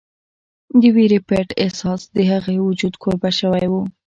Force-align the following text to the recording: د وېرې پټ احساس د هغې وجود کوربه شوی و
د 0.81 0.83
وېرې 0.95 1.19
پټ 1.27 1.47
احساس 1.63 2.01
د 2.15 2.17
هغې 2.31 2.57
وجود 2.67 2.93
کوربه 3.01 3.29
شوی 3.39 3.65
و 3.71 3.73